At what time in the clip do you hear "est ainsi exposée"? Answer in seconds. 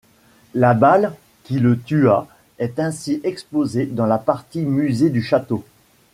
2.57-3.85